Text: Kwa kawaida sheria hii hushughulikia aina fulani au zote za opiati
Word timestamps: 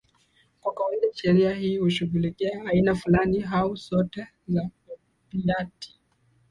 Kwa 0.61 0.73
kawaida 0.73 1.13
sheria 1.13 1.53
hii 1.53 1.77
hushughulikia 1.77 2.65
aina 2.65 2.95
fulani 2.95 3.43
au 3.43 3.75
zote 3.75 4.27
za 4.47 4.69
opiati 4.93 5.99